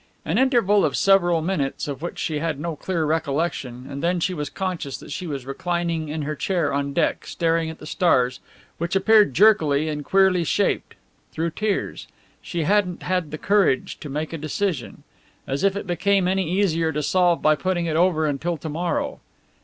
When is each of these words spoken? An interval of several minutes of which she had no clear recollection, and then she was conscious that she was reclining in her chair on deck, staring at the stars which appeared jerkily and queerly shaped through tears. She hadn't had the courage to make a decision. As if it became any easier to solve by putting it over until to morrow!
An 0.25 0.39
interval 0.39 0.83
of 0.83 0.97
several 0.97 1.43
minutes 1.43 1.87
of 1.87 2.01
which 2.01 2.17
she 2.17 2.39
had 2.39 2.59
no 2.59 2.75
clear 2.75 3.05
recollection, 3.05 3.85
and 3.87 4.01
then 4.01 4.19
she 4.19 4.33
was 4.33 4.49
conscious 4.49 4.97
that 4.97 5.11
she 5.11 5.27
was 5.27 5.45
reclining 5.45 6.09
in 6.09 6.23
her 6.23 6.35
chair 6.35 6.73
on 6.73 6.91
deck, 6.91 7.27
staring 7.27 7.69
at 7.69 7.77
the 7.77 7.85
stars 7.85 8.39
which 8.79 8.95
appeared 8.95 9.35
jerkily 9.35 9.89
and 9.89 10.03
queerly 10.03 10.43
shaped 10.43 10.95
through 11.31 11.51
tears. 11.51 12.07
She 12.41 12.63
hadn't 12.63 13.03
had 13.03 13.29
the 13.29 13.37
courage 13.37 13.99
to 13.99 14.09
make 14.09 14.33
a 14.33 14.39
decision. 14.39 15.03
As 15.45 15.63
if 15.63 15.75
it 15.75 15.85
became 15.85 16.27
any 16.27 16.49
easier 16.49 16.91
to 16.91 17.03
solve 17.03 17.43
by 17.43 17.53
putting 17.53 17.85
it 17.85 17.95
over 17.95 18.25
until 18.25 18.57
to 18.57 18.69
morrow! 18.69 19.19